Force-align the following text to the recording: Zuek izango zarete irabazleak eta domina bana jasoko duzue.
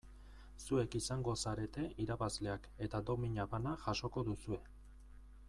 Zuek 0.63 0.95
izango 0.99 1.35
zarete 1.43 1.85
irabazleak 2.05 2.67
eta 2.87 3.03
domina 3.11 3.47
bana 3.53 3.75
jasoko 3.85 4.27
duzue. 4.33 4.61